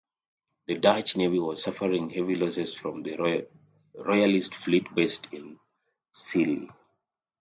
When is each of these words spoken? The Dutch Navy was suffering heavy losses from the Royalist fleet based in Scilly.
The 0.65 0.77
Dutch 0.79 1.15
Navy 1.15 1.37
was 1.37 1.61
suffering 1.61 2.09
heavy 2.09 2.33
losses 2.35 2.73
from 2.73 3.03
the 3.03 3.45
Royalist 3.93 4.55
fleet 4.55 4.87
based 4.95 5.31
in 5.31 5.59
Scilly. 6.11 6.71